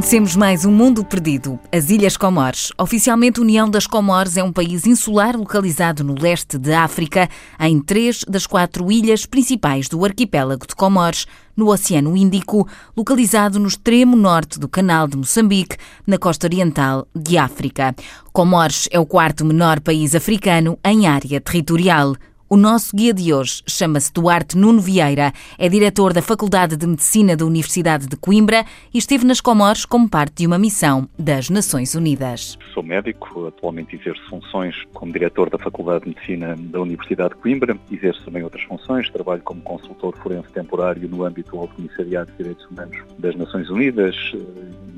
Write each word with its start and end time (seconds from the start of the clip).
Conhecemos 0.00 0.34
mais 0.34 0.64
um 0.64 0.72
mundo 0.72 1.04
perdido, 1.04 1.60
as 1.70 1.90
Ilhas 1.90 2.16
Comores. 2.16 2.72
Oficialmente, 2.78 3.38
União 3.38 3.68
das 3.68 3.86
Comores 3.86 4.38
é 4.38 4.42
um 4.42 4.50
país 4.50 4.86
insular 4.86 5.36
localizado 5.36 6.02
no 6.02 6.18
leste 6.18 6.56
de 6.56 6.72
África, 6.72 7.28
em 7.60 7.78
três 7.78 8.24
das 8.24 8.46
quatro 8.46 8.90
ilhas 8.90 9.26
principais 9.26 9.90
do 9.90 10.02
arquipélago 10.02 10.66
de 10.66 10.74
Comores, 10.74 11.26
no 11.54 11.70
Oceano 11.70 12.16
Índico, 12.16 12.66
localizado 12.96 13.58
no 13.58 13.68
extremo 13.68 14.16
norte 14.16 14.58
do 14.58 14.66
Canal 14.66 15.06
de 15.06 15.18
Moçambique, 15.18 15.76
na 16.06 16.16
costa 16.16 16.46
oriental 16.46 17.06
de 17.14 17.36
África. 17.36 17.94
Comores 18.32 18.88
é 18.90 18.98
o 18.98 19.04
quarto 19.04 19.44
menor 19.44 19.80
país 19.80 20.14
africano 20.14 20.78
em 20.82 21.06
área 21.06 21.38
territorial. 21.42 22.16
O 22.52 22.56
nosso 22.56 22.96
guia 22.96 23.14
de 23.14 23.32
hoje 23.32 23.62
chama-se 23.64 24.12
Duarte 24.12 24.58
Nuno 24.58 24.80
Vieira, 24.80 25.32
é 25.56 25.68
diretor 25.68 26.12
da 26.12 26.20
Faculdade 26.20 26.76
de 26.76 26.84
Medicina 26.84 27.36
da 27.36 27.46
Universidade 27.46 28.08
de 28.08 28.16
Coimbra 28.16 28.64
e 28.92 28.98
esteve 28.98 29.24
nas 29.24 29.40
Comores 29.40 29.84
como 29.84 30.10
parte 30.10 30.38
de 30.38 30.48
uma 30.48 30.58
missão 30.58 31.08
das 31.16 31.48
Nações 31.48 31.94
Unidas. 31.94 32.58
Sou 32.74 32.82
médico, 32.82 33.46
atualmente 33.46 33.94
exerço 33.94 34.28
funções 34.28 34.74
como 34.92 35.12
diretor 35.12 35.48
da 35.48 35.58
Faculdade 35.58 36.02
de 36.02 36.08
Medicina 36.08 36.56
da 36.58 36.80
Universidade 36.80 37.36
de 37.36 37.40
Coimbra, 37.40 37.78
exerço 37.88 38.24
também 38.24 38.42
outras 38.42 38.64
funções, 38.64 39.08
trabalho 39.10 39.42
como 39.42 39.60
consultor 39.60 40.16
forense 40.16 40.48
temporário 40.52 41.08
no 41.08 41.24
âmbito 41.24 41.52
do 41.52 41.58
Alto 41.58 41.76
Comissariado 41.76 42.32
de 42.32 42.38
Direitos 42.38 42.66
Humanos 42.66 42.98
das 43.16 43.36
Nações 43.36 43.70
Unidas, 43.70 44.16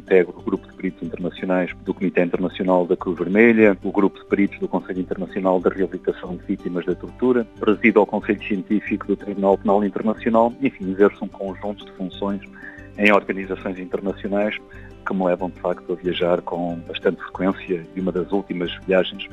integro 0.03 0.35
o 0.39 0.43
grupo 0.43 0.67
de 0.69 0.75
peritos 0.75 1.03
internacionais 1.03 1.71
do 1.85 1.95
Comitê 1.95 2.23
Internacional 2.23 2.87
da 2.87 2.97
Cruz 2.97 3.19
Vermelha, 3.19 3.77
o 3.83 3.93
grupo 3.93 4.19
de 4.19 4.27
peritos 4.27 4.59
do 4.59 4.69
Conselho 4.69 5.01
Internacional 5.01 5.61
da 5.61 5.71
Reabilitação 5.71 6.37
de 6.37 6.43
Vítimas 6.45 6.85
da 6.85 6.95
Tortura, 6.95 7.47
presido 7.59 8.01
ao 8.01 8.07
Conselho 8.07 8.43
Científico 8.43 9.07
do 9.07 9.17
Tribunal 9.17 9.57
Penal 9.57 9.85
Internacional, 9.85 10.53
enfim, 10.61 10.91
exerço 10.91 11.25
um 11.25 11.29
conjunto 11.29 11.85
de 11.87 11.93
funções 11.93 12.41
em 12.99 13.13
organizações 13.13 13.79
internacionais 13.79 14.59
que 15.07 15.15
me 15.15 15.25
levam, 15.25 15.51
de 15.51 15.61
facto, 15.61 15.93
a 15.93 15.97
viajar 15.97 16.43
com 16.43 16.77
bastante 16.87 17.21
frequência 17.23 17.87
e 17.95 18.01
uma 18.01 18.13
das 18.13 18.31
últimas 18.33 18.73
viagens 18.87 19.29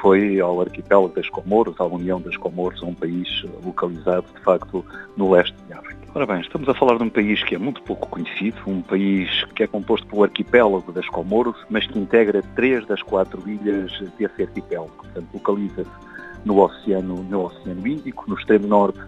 foi 0.00 0.40
ao 0.40 0.60
arquipélago 0.60 1.14
das 1.14 1.28
Comoros, 1.28 1.78
à 1.78 1.84
União 1.84 2.20
das 2.20 2.36
Comoros, 2.36 2.82
um 2.82 2.94
país 2.94 3.28
localizado, 3.64 4.26
de 4.34 4.40
facto, 4.40 4.84
no 5.16 5.30
leste 5.30 5.54
de 5.66 5.72
África. 5.74 6.00
Ora 6.14 6.26
bem, 6.26 6.40
estamos 6.40 6.68
a 6.68 6.74
falar 6.74 6.96
de 6.96 7.04
um 7.04 7.10
país 7.10 7.42
que 7.44 7.54
é 7.54 7.58
muito 7.58 7.82
pouco 7.82 8.08
conhecido, 8.08 8.58
um 8.66 8.82
país 8.82 9.44
que 9.54 9.62
é 9.62 9.66
composto 9.66 10.06
pelo 10.06 10.24
arquipélago 10.24 10.90
das 10.90 11.08
Comoros, 11.08 11.56
mas 11.68 11.86
que 11.86 11.98
integra 11.98 12.42
três 12.56 12.84
das 12.86 13.02
quatro 13.02 13.48
ilhas 13.48 13.92
desse 14.18 14.42
arquipélago. 14.42 14.90
Portanto, 14.96 15.28
localiza-se 15.32 15.90
no 16.44 16.58
Oceano, 16.58 17.22
no 17.22 17.44
Oceano 17.44 17.86
Índico, 17.86 18.24
no 18.26 18.36
extremo 18.36 18.66
norte 18.66 19.00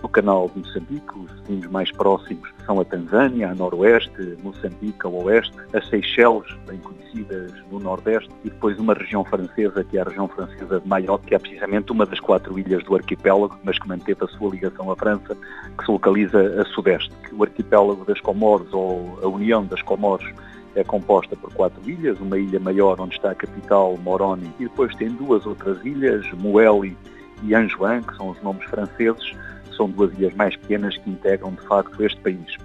do 0.00 0.08
canal 0.08 0.50
de 0.54 0.60
Moçambique. 0.60 1.18
Os 1.18 1.30
vizinhos 1.40 1.66
mais 1.70 1.90
próximos 1.92 2.48
são 2.64 2.80
a 2.80 2.84
Tanzânia, 2.84 3.50
a 3.50 3.54
noroeste, 3.54 4.36
Moçambique 4.42 5.04
ao 5.04 5.14
oeste, 5.24 5.56
as 5.72 5.86
Seychelles, 5.88 6.46
bem 6.66 6.78
conhecidas 6.78 7.52
no 7.70 7.78
nordeste, 7.78 8.30
e 8.44 8.50
depois 8.50 8.78
uma 8.78 8.94
região 8.94 9.24
francesa, 9.24 9.82
que 9.84 9.98
é 9.98 10.00
a 10.00 10.04
região 10.04 10.28
francesa 10.28 10.80
de 10.80 10.88
Mayotte, 10.88 11.26
que 11.26 11.34
é 11.34 11.38
precisamente 11.38 11.92
uma 11.92 12.06
das 12.06 12.20
quatro 12.20 12.58
ilhas 12.58 12.82
do 12.84 12.94
arquipélago, 12.94 13.58
mas 13.64 13.78
que 13.78 13.88
manteve 13.88 14.24
a 14.24 14.28
sua 14.28 14.50
ligação 14.50 14.90
à 14.90 14.96
França, 14.96 15.36
que 15.76 15.84
se 15.84 15.90
localiza 15.90 16.60
a 16.60 16.64
sudeste. 16.66 17.12
O 17.32 17.42
arquipélago 17.42 18.04
das 18.04 18.20
Comores, 18.20 18.72
ou 18.72 19.18
a 19.22 19.26
União 19.26 19.64
das 19.64 19.82
Comores, 19.82 20.26
é 20.74 20.84
composta 20.84 21.34
por 21.34 21.52
quatro 21.54 21.80
ilhas, 21.90 22.20
uma 22.20 22.38
ilha 22.38 22.60
maior 22.60 23.00
onde 23.00 23.16
está 23.16 23.30
a 23.30 23.34
capital, 23.34 23.96
Moroni, 23.96 24.52
e 24.60 24.64
depois 24.64 24.94
tem 24.94 25.08
duas 25.08 25.44
outras 25.44 25.84
ilhas, 25.84 26.30
Moeli 26.34 26.96
e 27.42 27.54
Anjouan, 27.54 28.02
que 28.02 28.16
são 28.16 28.30
os 28.30 28.42
nomes 28.42 28.64
franceses, 28.64 29.32
são 29.78 29.88
duas 29.88 30.12
ilhas 30.18 30.34
mais 30.34 30.54
pequenas 30.56 30.98
que 30.98 31.08
integram 31.08 31.52
de 31.52 31.66
facto 31.66 32.04
este 32.04 32.20
país. 32.20 32.56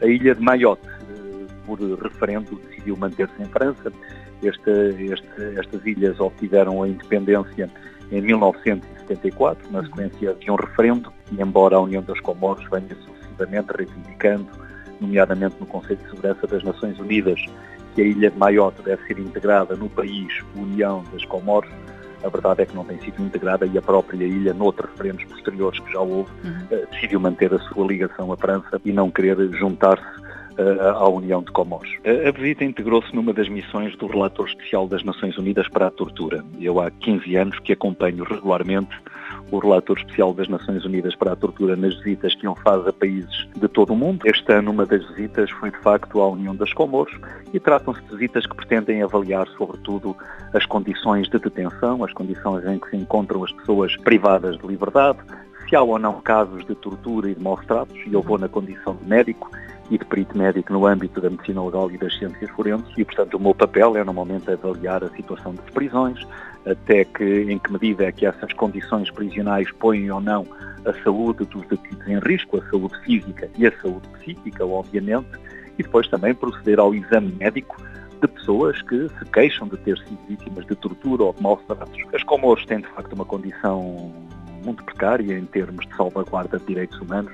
A 0.00 0.06
ilha 0.06 0.34
de 0.34 0.42
Mayotte, 0.42 0.88
eh, 0.88 1.46
por 1.64 1.78
referendo, 1.80 2.60
decidiu 2.66 2.96
manter-se 2.96 3.40
em 3.40 3.46
França. 3.46 3.92
Este, 4.42 4.70
este, 4.70 5.58
estas 5.60 5.86
ilhas 5.86 6.18
obtiveram 6.18 6.82
a 6.82 6.88
independência 6.88 7.70
em 8.10 8.20
1974, 8.20 9.70
na 9.70 9.84
sequência 9.84 10.34
de 10.34 10.50
um 10.50 10.56
referendo, 10.56 11.12
e 11.30 11.40
embora 11.40 11.76
a 11.76 11.80
União 11.80 12.02
das 12.02 12.18
Comoros 12.20 12.68
venha 12.68 12.96
sucessivamente 12.96 13.68
reivindicando, 13.76 14.48
nomeadamente 15.00 15.56
no 15.60 15.66
Conselho 15.66 15.98
de 15.98 16.10
Segurança 16.10 16.46
das 16.46 16.64
Nações 16.64 16.98
Unidas, 16.98 17.40
que 17.94 18.02
a 18.02 18.04
ilha 18.04 18.30
de 18.30 18.38
Mayotte 18.38 18.82
deve 18.82 19.06
ser 19.06 19.18
integrada 19.18 19.76
no 19.76 19.88
país 19.88 20.32
União 20.56 21.04
das 21.12 21.24
Comoros, 21.26 21.70
a 22.24 22.28
verdade 22.28 22.62
é 22.62 22.66
que 22.66 22.74
não 22.74 22.84
tem 22.84 23.00
sido 23.00 23.22
integrada 23.22 23.66
e 23.66 23.76
a 23.76 23.82
própria 23.82 24.24
ilha, 24.24 24.54
noutros 24.54 24.90
referendos 24.90 25.24
posteriores 25.24 25.78
que 25.80 25.92
já 25.92 26.00
houve, 26.00 26.30
uhum. 26.44 26.62
Eh, 26.70 26.86
decidiu 26.90 27.20
manter 27.20 27.52
a 27.52 27.58
sua 27.58 27.86
ligação 27.86 28.32
à 28.32 28.36
França 28.36 28.80
e 28.84 28.92
não 28.92 29.10
querer 29.10 29.36
juntar-se 29.52 30.22
eh, 30.58 30.88
à 30.88 31.08
União 31.08 31.42
de 31.42 31.50
Comores. 31.50 31.90
A 32.04 32.30
visita 32.30 32.64
integrou-se 32.64 33.14
numa 33.14 33.32
das 33.32 33.48
missões 33.48 33.96
do 33.96 34.06
Relator 34.06 34.46
Especial 34.46 34.86
das 34.86 35.02
Nações 35.02 35.36
Unidas 35.36 35.68
para 35.68 35.86
a 35.86 35.90
Tortura. 35.90 36.44
Eu 36.60 36.80
há 36.80 36.90
15 36.90 37.36
anos 37.36 37.58
que 37.60 37.72
acompanho 37.72 38.24
regularmente 38.24 38.90
o 39.52 39.58
relator 39.58 39.98
especial 39.98 40.32
das 40.32 40.48
Nações 40.48 40.84
Unidas 40.84 41.14
para 41.14 41.32
a 41.32 41.36
Tortura 41.36 41.76
nas 41.76 41.94
visitas 41.96 42.34
que 42.34 42.46
ele 42.46 42.56
faz 42.64 42.86
a 42.86 42.92
países 42.92 43.46
de 43.54 43.68
todo 43.68 43.92
o 43.92 43.96
mundo. 43.96 44.22
Este 44.24 44.50
ano, 44.50 44.70
uma 44.70 44.86
das 44.86 45.06
visitas 45.10 45.50
foi 45.50 45.70
de 45.70 45.76
facto 45.78 46.20
à 46.20 46.28
União 46.28 46.56
das 46.56 46.72
Comoros 46.72 47.14
e 47.52 47.60
tratam-se 47.60 48.00
de 48.02 48.10
visitas 48.10 48.46
que 48.46 48.56
pretendem 48.56 49.02
avaliar, 49.02 49.46
sobretudo, 49.58 50.16
as 50.54 50.64
condições 50.64 51.28
de 51.28 51.38
detenção, 51.38 52.02
as 52.02 52.12
condições 52.14 52.64
em 52.66 52.78
que 52.78 52.88
se 52.88 52.96
encontram 52.96 53.44
as 53.44 53.52
pessoas 53.52 53.94
privadas 53.98 54.56
de 54.56 54.66
liberdade, 54.66 55.18
se 55.68 55.76
há 55.76 55.82
ou 55.82 55.98
não 55.98 56.20
casos 56.22 56.64
de 56.64 56.74
tortura 56.74 57.30
e 57.30 57.34
de 57.34 57.42
maus 57.42 57.64
tratos, 57.66 57.98
e 58.06 58.12
eu 58.12 58.22
vou 58.22 58.38
na 58.38 58.48
condição 58.48 58.96
de 58.96 59.06
médico 59.06 59.50
e 59.92 59.98
de 59.98 60.04
perito 60.06 60.36
médico 60.36 60.72
no 60.72 60.86
âmbito 60.86 61.20
da 61.20 61.28
medicina 61.28 61.62
legal 61.62 61.90
e 61.90 61.98
das 61.98 62.16
ciências 62.16 62.50
forenses 62.52 62.90
e, 62.96 63.04
portanto, 63.04 63.34
o 63.34 63.40
meu 63.40 63.54
papel 63.54 63.94
é, 63.94 64.02
normalmente, 64.02 64.50
avaliar 64.50 65.04
a 65.04 65.10
situação 65.10 65.54
das 65.54 65.68
prisões, 65.68 66.26
até 66.64 67.04
que, 67.04 67.42
em 67.42 67.58
que 67.58 67.70
medida 67.70 68.04
é 68.04 68.10
que 68.10 68.24
essas 68.24 68.54
condições 68.54 69.10
prisionais 69.10 69.70
põem 69.72 70.10
ou 70.10 70.18
não 70.18 70.46
a 70.86 70.94
saúde 71.04 71.44
dos 71.44 71.66
detidos 71.66 72.08
em 72.08 72.18
risco, 72.20 72.56
a 72.56 72.70
saúde 72.70 72.98
física 73.04 73.50
e 73.58 73.66
a 73.66 73.80
saúde 73.82 74.08
psíquica, 74.18 74.64
obviamente, 74.64 75.28
e 75.78 75.82
depois 75.82 76.08
também 76.08 76.34
proceder 76.34 76.80
ao 76.80 76.94
exame 76.94 77.30
médico 77.32 77.76
de 78.22 78.28
pessoas 78.28 78.80
que 78.82 79.08
se 79.10 79.24
queixam 79.30 79.68
de 79.68 79.76
ter 79.76 79.98
sido 79.98 80.18
vítimas 80.26 80.64
de 80.64 80.74
tortura 80.74 81.24
ou 81.24 81.34
de 81.34 81.42
maus 81.42 81.60
tratos. 81.66 82.02
As 82.14 82.22
Comoros 82.22 82.64
têm, 82.64 82.80
de 82.80 82.88
facto, 82.88 83.12
uma 83.12 83.26
condição 83.26 84.10
muito 84.64 84.82
precária 84.84 85.36
em 85.36 85.44
termos 85.44 85.86
de 85.86 85.94
salvaguarda 85.96 86.58
de 86.58 86.64
direitos 86.64 86.98
humanos, 86.98 87.32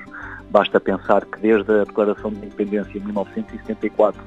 Basta 0.50 0.80
pensar 0.80 1.24
que 1.24 1.40
desde 1.40 1.70
a 1.72 1.84
Declaração 1.84 2.30
de 2.30 2.38
Independência 2.38 2.98
em 2.98 3.00
1974 3.00 4.20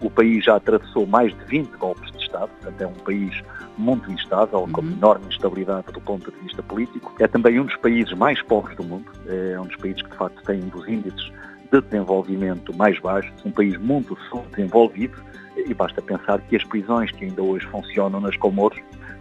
o 0.00 0.10
país 0.10 0.44
já 0.44 0.56
atravessou 0.56 1.06
mais 1.06 1.32
de 1.36 1.44
20 1.44 1.76
golpes 1.76 2.10
de 2.12 2.18
Estado, 2.18 2.50
portanto 2.60 2.80
é 2.80 2.86
um 2.86 3.04
país 3.04 3.42
muito 3.76 4.10
instável, 4.10 4.66
com 4.72 4.80
uhum. 4.80 4.92
enorme 4.92 5.26
instabilidade 5.28 5.92
do 5.92 6.00
ponto 6.00 6.30
de 6.30 6.38
vista 6.38 6.62
político. 6.62 7.14
É 7.18 7.26
também 7.26 7.60
um 7.60 7.64
dos 7.64 7.76
países 7.76 8.12
mais 8.14 8.40
pobres 8.42 8.76
do 8.76 8.84
mundo, 8.84 9.10
é 9.26 9.60
um 9.60 9.66
dos 9.66 9.76
países 9.76 10.02
que 10.02 10.10
de 10.10 10.16
facto 10.16 10.42
tem 10.44 10.62
um 10.62 10.68
dos 10.68 10.88
índices 10.88 11.30
de 11.70 11.80
desenvolvimento 11.80 12.76
mais 12.76 12.98
baixos, 12.98 13.32
um 13.44 13.50
país 13.50 13.76
muito 13.78 14.16
subdesenvolvido 14.28 15.16
e 15.56 15.74
basta 15.74 16.00
pensar 16.02 16.40
que 16.40 16.56
as 16.56 16.64
prisões 16.64 17.10
que 17.12 17.24
ainda 17.26 17.42
hoje 17.42 17.66
funcionam 17.66 18.20
nas 18.20 18.36
Comoros 18.36 18.80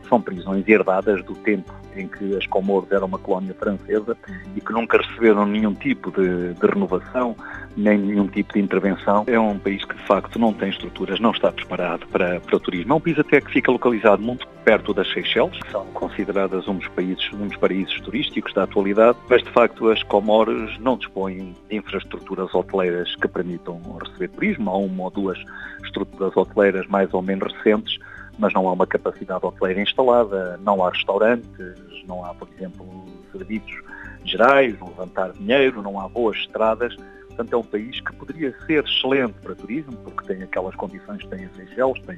são 0.10 0.20
prisões 0.22 0.68
herdadas 0.68 1.24
do 1.24 1.36
tempo 1.36 1.74
em 1.96 2.08
que 2.08 2.36
as 2.36 2.46
Comoros 2.48 2.92
eram 2.92 3.08
uma 3.08 3.20
colónia 3.20 3.54
francesa 3.54 4.18
e 4.56 4.62
que 4.62 4.72
nunca 4.72 4.98
receberam 4.98 5.46
nenhum 5.46 5.74
tipo 5.74 6.12
de, 6.12 6.54
de, 6.54 6.68
renovação, 6.68 7.36
nem 7.76 7.98
nenhum 7.98 8.28
tipo 8.28 8.54
de 8.54 8.60
intervenção. 8.60 9.24
É 9.28 9.40
um 9.40 9.58
país 9.58 9.84
que, 9.86 9.96
de 9.96 10.04
facto, 10.04 10.40
não 10.40 10.54
tem 10.54 10.70
estruturas, 10.70 11.20
não 11.20 11.32
está 11.32 11.52
preparado 11.52 12.08
para, 12.08 12.40
para 12.40 12.56
o 12.56 12.60
turismo. 12.60 12.94
É 12.94 12.96
um 12.96 13.00
país 13.00 13.20
até 13.20 13.42
que 13.42 13.52
fica 13.52 13.72
localizado 13.72 14.22
muito 14.22 14.48
perto 14.64 14.94
das 14.94 15.12
Seychelles, 15.12 15.58
que 15.60 15.72
são 15.72 15.86
consideradas 15.88 16.68
um 16.68 16.76
dos 16.76 16.88
países, 16.90 17.32
um 17.34 17.48
dos 17.48 17.58
paraísos 17.58 18.00
turísticos 18.02 18.54
da 18.54 18.64
atualidade, 18.64 19.18
mas, 19.30 19.44
de 19.44 19.50
facto, 19.52 19.90
as 19.90 20.02
Comoros 20.04 20.78
não 20.80 20.98
dispõem 20.98 21.56
de 21.70 21.76
infraestruturas 21.76 22.54
hoteleiras 22.54 23.16
que 23.16 23.28
permitam 23.28 23.82
receber 24.04 24.30
turismo. 24.30 24.70
Há 24.70 24.78
uma 24.78 25.04
ou 25.04 25.10
duas 25.10 25.40
estruturas 25.84 26.36
hoteleiras 26.36 26.88
mais 26.88 27.14
ou 27.14 27.22
menos 27.22 27.52
recentes, 27.54 27.98
mas 28.40 28.54
não 28.54 28.68
há 28.68 28.72
uma 28.72 28.88
capacidade 28.88 29.46
hoteleira 29.46 29.82
instalada, 29.82 30.58
não 30.64 30.84
há 30.84 30.90
restaurantes, 30.90 31.76
não 32.08 32.26
há, 32.26 32.34
por 32.34 32.48
exemplo, 32.58 33.06
serviços 33.32 33.82
gerais, 34.24 34.76
levantar 34.80 35.34
dinheiro, 35.34 35.82
não 35.82 36.00
há 36.00 36.08
boas 36.08 36.38
estradas. 36.38 36.96
Portanto, 37.28 37.54
é 37.54 37.58
um 37.58 37.64
país 37.64 38.00
que 38.02 38.14
poderia 38.14 38.56
ser 38.66 38.84
excelente 38.84 39.34
para 39.42 39.56
turismo, 39.56 39.94
porque 40.04 40.34
tem 40.34 40.44
aquelas 40.44 40.76
condições 40.76 41.22
que 41.22 41.28
tem 41.28 41.46
a 41.46 41.50
Seychelles, 41.50 42.02
tem 42.06 42.18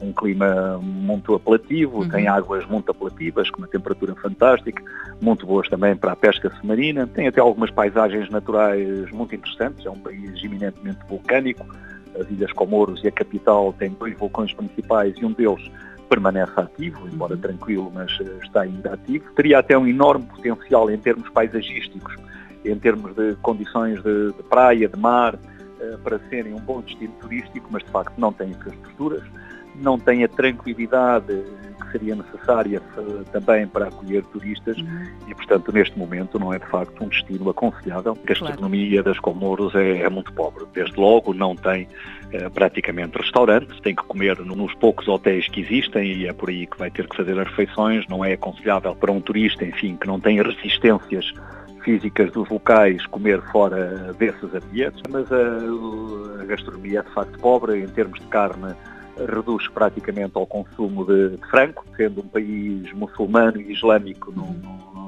um 0.00 0.12
clima 0.12 0.78
muito 0.78 1.34
apelativo, 1.34 2.02
uhum. 2.02 2.08
tem 2.08 2.26
águas 2.26 2.66
muito 2.66 2.90
apelativas, 2.90 3.50
com 3.50 3.58
uma 3.58 3.68
temperatura 3.68 4.14
fantástica, 4.16 4.82
muito 5.20 5.46
boas 5.46 5.68
também 5.68 5.94
para 5.94 6.12
a 6.12 6.16
pesca 6.16 6.50
submarina, 6.56 7.06
tem 7.06 7.26
até 7.26 7.40
algumas 7.40 7.70
paisagens 7.70 8.30
naturais 8.30 9.10
muito 9.10 9.34
interessantes, 9.34 9.84
é 9.84 9.90
um 9.90 9.98
país 9.98 10.42
eminentemente 10.42 10.98
vulcânico, 11.08 11.66
as 12.18 12.30
Ilhas 12.30 12.52
Comoros 12.52 13.02
e 13.04 13.08
a 13.08 13.12
capital 13.12 13.72
têm 13.74 13.90
dois 13.90 14.16
vulcões 14.16 14.52
principais 14.52 15.14
e 15.18 15.24
um 15.24 15.32
deles 15.32 15.70
permanece 16.08 16.52
ativo, 16.56 17.06
embora 17.06 17.34
uhum. 17.34 17.40
tranquilo, 17.40 17.92
mas 17.94 18.10
eh, 18.20 18.38
está 18.42 18.62
ainda 18.62 18.94
ativo. 18.94 19.32
Teria 19.34 19.60
até 19.60 19.78
um 19.78 19.86
enorme 19.86 20.24
potencial 20.26 20.90
em 20.90 20.98
termos 20.98 21.28
paisagísticos, 21.30 22.14
em 22.64 22.76
termos 22.78 23.14
de 23.14 23.36
condições 23.36 24.02
de, 24.02 24.32
de 24.32 24.42
praia, 24.42 24.88
de 24.88 24.98
mar, 24.98 25.38
para 26.04 26.18
serem 26.28 26.54
um 26.54 26.60
bom 26.60 26.80
destino 26.80 27.12
turístico, 27.20 27.66
mas 27.70 27.82
de 27.82 27.90
facto 27.90 28.12
não 28.18 28.32
têm 28.32 28.50
infraestruturas, 28.50 29.22
não 29.76 29.98
têm 29.98 30.24
a 30.24 30.28
tranquilidade 30.28 31.42
que 31.80 31.92
seria 31.92 32.14
necessária 32.14 32.80
eh, 32.96 33.02
também 33.32 33.66
para 33.66 33.88
acolher 33.88 34.22
turistas 34.24 34.76
uhum. 34.78 35.06
e, 35.28 35.34
portanto, 35.34 35.72
neste 35.72 35.98
momento 35.98 36.38
não 36.38 36.52
é 36.52 36.58
de 36.58 36.66
facto 36.66 37.02
um 37.02 37.08
destino 37.08 37.48
aconselhável. 37.48 38.16
A 38.22 38.26
gastronomia 38.26 38.90
claro. 38.90 39.04
das 39.04 39.18
Comoros 39.18 39.74
é, 39.74 40.02
é, 40.02 40.08
muito 40.08 40.32
pobre. 40.32 40.64
Desde 40.72 40.98
logo 40.98 41.32
não 41.34 41.56
tem 41.56 41.88
é, 42.32 42.48
praticamente 42.48 43.18
restaurantes, 43.18 43.80
tem 43.80 43.94
que 43.94 44.04
comer 44.04 44.38
nos 44.40 44.74
poucos 44.74 45.08
hotéis 45.08 45.48
que 45.48 45.60
existem 45.60 46.12
e 46.12 46.26
é 46.26 46.32
por 46.32 46.50
aí 46.50 46.66
que 46.66 46.78
vai 46.78 46.90
ter 46.90 47.08
que 47.08 47.16
fazer 47.16 47.38
as 47.38 47.48
refeições. 47.48 48.06
Não 48.08 48.24
é 48.24 48.34
aconselhável 48.34 48.94
para 48.94 49.10
um 49.10 49.20
turista, 49.20 49.64
enfim, 49.64 49.96
que 49.96 50.06
não 50.06 50.20
tem 50.20 50.40
resistências 50.42 51.32
físicas 51.82 52.30
dos 52.32 52.48
locais 52.48 53.04
comer 53.06 53.40
fora 53.50 54.12
desses 54.18 54.54
ambientes, 54.54 55.00
mas 55.08 55.30
a, 55.32 56.42
a 56.42 56.44
gastronomia 56.44 57.00
é 57.00 57.02
de 57.02 57.10
facto 57.10 57.38
pobre 57.40 57.80
em 57.80 57.88
termos 57.88 58.20
de 58.20 58.26
carne 58.26 58.74
reduz 59.26 59.68
praticamente 59.68 60.32
ao 60.34 60.46
consumo 60.46 61.04
de, 61.04 61.36
de 61.36 61.46
frango, 61.48 61.84
sendo 61.96 62.20
um 62.20 62.28
país 62.28 62.92
muçulmano 62.92 63.60
e 63.60 63.72
islâmico 63.72 64.32
não, 64.32 64.52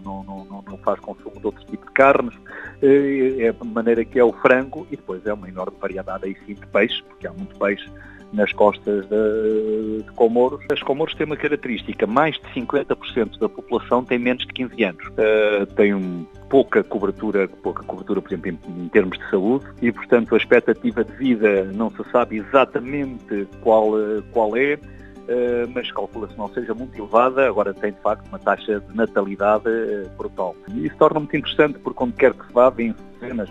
não, 0.02 0.22
não, 0.24 0.64
não, 0.68 0.78
faz 0.78 0.98
consumo 1.00 1.38
de 1.38 1.46
outro 1.46 1.64
tipo 1.66 1.86
de 1.86 1.92
carnes, 1.92 2.34
eh, 2.82 3.36
é 3.38 3.48
a 3.48 3.64
maneira 3.64 4.04
que 4.04 4.18
é 4.18 4.24
o 4.24 4.32
frango 4.32 4.86
e 4.90 4.96
depois 4.96 5.24
é 5.26 5.32
uma 5.32 5.48
enorme 5.48 5.76
variedade 5.80 6.24
aí 6.24 6.36
sim 6.44 6.54
de 6.54 6.66
peixe, 6.66 7.02
porque 7.04 7.26
há 7.26 7.32
muito 7.32 7.56
peixe 7.58 7.88
nas 8.32 8.52
costas 8.52 9.06
de, 9.08 10.02
de 10.02 10.12
Comoros. 10.12 10.64
As 10.70 10.82
Comoros 10.82 11.14
têm 11.14 11.26
uma 11.26 11.36
característica, 11.36 12.06
mais 12.06 12.36
de 12.36 12.60
50% 12.60 13.38
da 13.38 13.48
população 13.48 14.04
tem 14.04 14.18
menos 14.18 14.46
de 14.46 14.52
15 14.52 14.84
anos. 14.84 15.06
Uh, 15.08 15.66
tem 15.74 15.94
um, 15.94 16.26
pouca 16.48 16.82
cobertura, 16.82 17.48
pouca 17.62 17.82
cobertura, 17.82 18.20
por 18.20 18.32
exemplo, 18.32 18.50
em, 18.50 18.84
em, 18.84 18.88
termos 18.88 19.18
de 19.18 19.30
saúde, 19.30 19.66
e 19.80 19.92
portanto 19.92 20.34
a 20.34 20.38
expectativa 20.38 21.04
de 21.04 21.12
vida 21.12 21.64
não 21.72 21.90
se 21.90 22.02
sabe 22.10 22.38
exatamente 22.38 23.46
qual, 23.60 23.92
qual 24.32 24.56
é, 24.56 24.78
Uh, 25.22 25.70
mas 25.72 25.90
calcula-se 25.92 26.36
não 26.36 26.48
seja 26.48 26.74
muito 26.74 26.98
elevada, 26.98 27.46
agora 27.46 27.72
tem 27.72 27.92
de 27.92 28.00
facto 28.00 28.26
uma 28.26 28.40
taxa 28.40 28.80
de 28.80 28.96
natalidade 28.96 29.68
uh, 29.68 30.10
brutal. 30.18 30.56
E 30.74 30.86
isso 30.86 30.96
torna 30.96 31.20
muito 31.20 31.36
interessante 31.36 31.78
porque 31.78 32.02
onde 32.02 32.14
quer 32.14 32.34
que 32.34 32.44
se 32.44 32.52
vá, 32.52 32.68
vêm 32.68 32.92
dezenas 33.20 33.48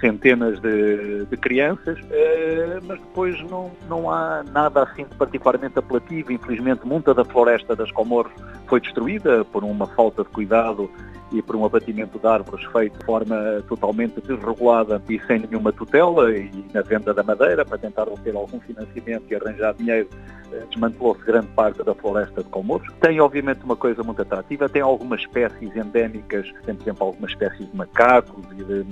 centenas 0.00 0.60
de, 0.60 1.24
de 1.24 1.36
crianças, 1.36 1.98
eh, 2.10 2.80
mas 2.84 2.98
depois 3.00 3.40
não, 3.50 3.70
não 3.88 4.10
há 4.10 4.42
nada 4.42 4.82
assim 4.82 5.04
de 5.04 5.14
particularmente 5.16 5.78
apelativo. 5.78 6.32
Infelizmente, 6.32 6.86
muita 6.86 7.14
da 7.14 7.24
floresta 7.24 7.74
das 7.74 7.90
Comoros 7.92 8.32
foi 8.68 8.80
destruída 8.80 9.44
por 9.44 9.64
uma 9.64 9.86
falta 9.86 10.22
de 10.22 10.28
cuidado 10.30 10.90
e 11.32 11.42
por 11.42 11.56
um 11.56 11.64
abatimento 11.64 12.18
de 12.18 12.26
árvores 12.26 12.64
feito 12.66 12.98
de 12.98 13.04
forma 13.04 13.36
totalmente 13.68 14.20
desregulada 14.20 15.02
e 15.08 15.20
sem 15.26 15.40
nenhuma 15.40 15.72
tutela 15.72 16.32
e 16.32 16.64
na 16.72 16.82
venda 16.82 17.12
da 17.12 17.22
madeira 17.22 17.64
para 17.64 17.78
tentar 17.78 18.08
obter 18.08 18.34
algum 18.34 18.60
financiamento 18.60 19.24
e 19.28 19.34
arranjar 19.34 19.74
dinheiro, 19.74 20.08
eh, 20.52 20.62
desmantelou-se 20.70 21.24
grande 21.24 21.48
parte 21.48 21.82
da 21.82 21.94
floresta 21.94 22.44
de 22.44 22.48
Comoros. 22.50 22.86
Tem 23.00 23.20
obviamente 23.20 23.64
uma 23.64 23.76
coisa 23.76 24.02
muito 24.04 24.22
atrativa, 24.22 24.68
tem 24.68 24.82
algumas 24.82 25.20
espécies 25.20 25.74
endémicas, 25.74 26.46
tem 26.64 26.74
por 26.74 26.82
exemplo 26.84 27.06
algumas 27.06 27.30
espécies 27.32 27.68
de 27.68 27.76
macacos 27.76 28.44
e 28.52 28.64
de, 28.64 28.86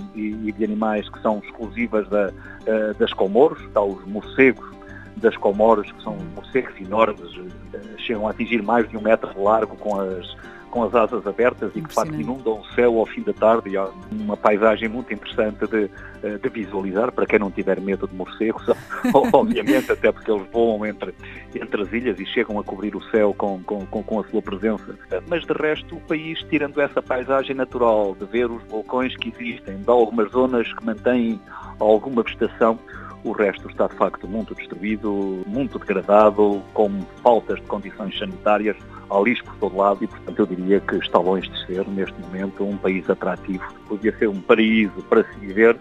e, 0.48 0.52
de 0.52 0.64
animais 0.64 1.08
que 1.08 1.20
são 1.22 1.38
exclusivas 1.38 2.08
da, 2.08 2.30
uh, 2.30 2.94
das 2.98 3.12
Comoros, 3.12 3.60
está 3.62 3.80
os 3.80 4.04
morcegos 4.06 4.74
das 5.16 5.36
Comoros, 5.36 5.90
que 5.90 6.02
são 6.02 6.16
morcegos 6.34 6.80
enormes, 6.80 7.36
uh, 7.36 7.50
chegam 7.98 8.26
a 8.26 8.30
atingir 8.30 8.62
mais 8.62 8.88
de 8.88 8.96
um 8.96 9.00
metro 9.00 9.32
de 9.32 9.40
largo 9.40 9.76
com 9.76 10.00
as 10.00 10.34
com 10.74 10.82
as 10.82 10.92
asas 10.92 11.24
abertas 11.24 11.70
e 11.76 11.80
que 11.80 11.88
de 11.88 11.94
facto 11.94 12.20
inundam 12.20 12.58
o 12.58 12.66
céu 12.74 12.98
ao 12.98 13.06
fim 13.06 13.22
da 13.22 13.32
tarde 13.32 13.70
e 13.70 13.76
há 13.76 13.88
uma 14.10 14.36
paisagem 14.36 14.88
muito 14.88 15.14
interessante 15.14 15.64
de, 15.68 15.88
eh, 16.20 16.36
de 16.36 16.48
visualizar 16.48 17.12
para 17.12 17.24
quem 17.26 17.38
não 17.38 17.48
tiver 17.48 17.80
medo 17.80 18.08
de 18.08 18.14
morcegos, 18.16 18.66
obviamente, 19.32 19.92
até 19.92 20.10
porque 20.10 20.28
eles 20.28 20.44
voam 20.50 20.84
entre, 20.84 21.14
entre 21.54 21.80
as 21.80 21.92
ilhas 21.92 22.18
e 22.18 22.26
chegam 22.26 22.58
a 22.58 22.64
cobrir 22.64 22.96
o 22.96 23.02
céu 23.10 23.32
com, 23.38 23.62
com, 23.62 23.86
com, 23.86 24.02
com 24.02 24.18
a 24.18 24.24
sua 24.24 24.42
presença. 24.42 24.98
Mas 25.28 25.46
de 25.46 25.52
resto 25.52 25.94
o 25.94 26.00
país, 26.00 26.40
tirando 26.50 26.80
essa 26.80 27.00
paisagem 27.00 27.54
natural, 27.54 28.16
de 28.18 28.26
ver 28.26 28.50
os 28.50 28.64
vulcões 28.64 29.16
que 29.16 29.28
existem, 29.28 29.76
de 29.76 29.88
algumas 29.88 30.32
zonas 30.32 30.66
que 30.72 30.84
mantêm 30.84 31.40
alguma 31.78 32.24
vegetação, 32.24 32.80
o 33.24 33.32
resto 33.32 33.68
está 33.68 33.86
de 33.86 33.94
facto 33.94 34.28
muito 34.28 34.54
destruído, 34.54 35.42
muito 35.46 35.78
degradado, 35.78 36.62
com 36.74 36.90
faltas 37.22 37.58
de 37.58 37.66
condições 37.66 38.16
sanitárias, 38.18 38.76
há 39.10 39.18
lixo 39.20 39.42
por 39.44 39.56
todo 39.56 39.76
lado 39.78 40.04
e, 40.04 40.06
portanto, 40.06 40.38
eu 40.38 40.46
diria 40.46 40.80
que 40.80 40.96
está 40.96 41.18
longe 41.18 41.48
de 41.50 41.66
ser, 41.66 41.88
neste 41.88 42.20
momento, 42.20 42.64
um 42.64 42.76
país 42.76 43.08
atrativo. 43.08 43.64
Podia 43.88 44.16
ser 44.18 44.28
um 44.28 44.40
paraíso 44.40 45.02
para 45.08 45.24
se 45.24 45.38
viver 45.40 45.76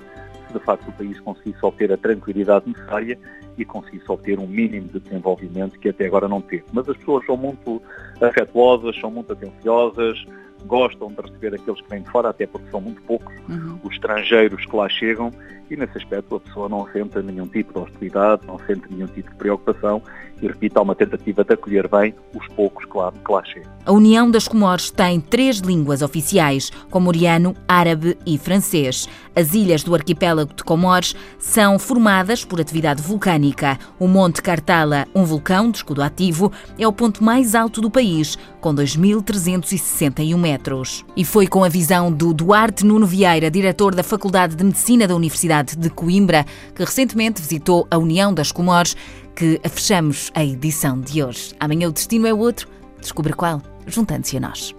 se, 0.48 0.54
de 0.54 0.60
facto, 0.60 0.88
o 0.88 0.92
país 0.94 1.20
conseguisse 1.20 1.60
obter 1.66 1.92
a 1.92 1.98
tranquilidade 1.98 2.70
necessária 2.70 3.18
e 3.58 3.66
conseguisse 3.66 4.06
obter 4.10 4.40
um 4.40 4.48
mínimo 4.48 4.88
de 4.88 5.00
desenvolvimento 5.00 5.78
que 5.80 5.90
até 5.90 6.06
agora 6.06 6.28
não 6.28 6.42
teve. 6.42 6.64
Mas 6.72 6.88
as 6.88 6.98
pessoas 6.98 7.26
são 7.26 7.36
muito 7.36 7.82
afetuosas, 8.22 8.98
são 9.00 9.12
muito 9.12 9.34
atenciosas, 9.34 10.26
gostam 10.66 11.10
de 11.10 11.22
receber 11.22 11.56
aqueles 11.56 11.82
que 11.82 11.90
vêm 11.90 12.02
de 12.02 12.10
fora, 12.10 12.30
até 12.30 12.48
porque 12.48 12.70
são 12.70 12.82
muito 12.82 13.02
poucos 13.04 13.34
uhum. 13.50 13.80
os 13.84 13.94
estrangeiros 13.94 14.66
que 14.66 14.76
lá 14.76 14.90
chegam 14.90 15.32
e 15.70 15.78
nesse 15.78 15.98
aspecto 15.98 16.36
a 16.36 16.40
pessoa 16.40 16.70
não 16.70 16.88
sente 16.92 17.18
nenhum 17.22 17.48
tipo 17.48 17.74
de 17.74 17.80
hostilidade, 17.80 18.46
não 18.46 18.60
sente 18.60 18.84
nenhum 18.92 19.08
tipo 19.08 19.30
de 19.30 19.36
preocupação 19.36 20.02
e, 20.42 20.48
repito, 20.48 20.78
há 20.78 20.82
uma 20.82 20.94
tentativa 20.94 21.44
de 21.44 21.54
acolher 21.54 21.88
bem 21.88 22.14
os 22.36 22.46
poucos 22.50 22.86
que 22.86 22.98
lá, 22.98 23.12
que 23.12 23.32
lá 23.32 23.44
chegam. 23.46 23.72
A 23.86 23.92
União 23.92 24.30
das 24.30 24.48
Comores 24.48 24.92
tem 24.92 25.20
três 25.22 25.60
línguas 25.60 26.02
oficiais, 26.02 26.70
comoriano, 26.90 27.56
árabe 27.68 28.18
e 28.26 28.38
francês. 28.38 29.08
As 29.36 29.54
ilhas 29.54 29.84
do 29.84 29.96
arquipélago 29.96 30.54
de 30.54 30.64
Comores 30.64 31.16
são 31.40 31.80
formadas 31.80 32.44
por 32.44 32.60
atividade 32.60 33.02
vulcânica. 33.02 33.80
O 33.98 34.08
Monte 34.08 34.42
Cartala, 34.42 35.08
um 35.16 35.24
vulcão 35.24 35.72
de 35.72 35.78
escudo 35.78 36.04
ativo, 36.04 36.52
é 36.78 36.86
o 36.88 36.94
ponto 36.94 37.24
mais 37.24 37.56
alto 37.56 37.80
do 37.80 37.90
país, 37.90 38.38
com 38.60 38.76
2.361 38.76 40.53
metros. 40.54 41.04
E 41.18 41.26
foi 41.26 41.48
com 41.48 41.64
a 41.64 41.70
visão 41.70 42.12
do 42.12 42.34
Duarte 42.34 42.86
Nuno 42.86 43.08
Vieira, 43.08 43.50
diretor 43.50 43.96
da 43.96 44.04
Faculdade 44.04 44.56
de 44.56 44.64
Medicina 44.64 45.08
da 45.08 45.16
Universidade 45.16 45.76
de 45.76 45.90
Coimbra, 45.90 46.46
que 46.76 46.84
recentemente 46.84 47.42
visitou 47.42 47.88
a 47.90 47.98
União 47.98 48.32
das 48.32 48.52
Comores, 48.52 48.96
que 49.36 49.60
fechamos 49.68 50.32
a 50.36 50.44
edição 50.44 51.02
de 51.02 51.24
hoje. 51.24 51.54
Amanhã 51.60 51.90
o 51.90 51.92
destino 51.92 52.28
é 52.28 52.34
outro. 52.34 52.68
Descubra 53.02 53.34
qual, 53.34 53.62
juntando-se 53.88 54.38
a 54.38 54.40
nós. 54.40 54.76